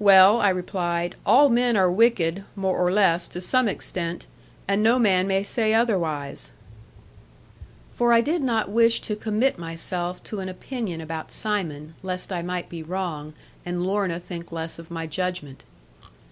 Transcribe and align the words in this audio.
'Well,' 0.00 0.40
I 0.40 0.48
replied; 0.48 1.14
'all 1.24 1.48
men 1.48 1.76
are 1.76 1.88
wicked, 1.88 2.42
more 2.56 2.76
or 2.76 2.90
less, 2.90 3.28
to 3.28 3.40
some 3.40 3.68
extent; 3.68 4.26
and 4.66 4.82
no 4.82 4.98
man 4.98 5.28
may 5.28 5.44
say 5.44 5.72
otherwise.' 5.72 6.50
For 7.94 8.12
I 8.12 8.22
did 8.22 8.42
not 8.42 8.72
wish 8.72 9.00
to 9.02 9.14
commit 9.14 9.60
myself 9.60 10.20
to 10.24 10.40
an 10.40 10.48
opinion 10.48 11.00
about 11.00 11.30
Simon, 11.30 11.94
lest 12.02 12.32
I 12.32 12.42
might 12.42 12.68
be 12.68 12.82
wrong, 12.82 13.34
and 13.64 13.86
Lorna 13.86 14.18
think 14.18 14.50
less 14.50 14.80
of 14.80 14.90
my 14.90 15.06
judgment. 15.06 15.62